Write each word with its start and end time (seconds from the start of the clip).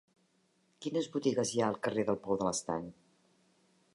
Quines 0.85 1.09
botigues 1.15 1.51
hi 1.57 1.61
ha 1.63 1.69
al 1.73 1.77
carrer 1.87 2.07
del 2.09 2.19
Pou 2.25 2.39
de 2.41 2.47
l'Estany? 2.47 2.91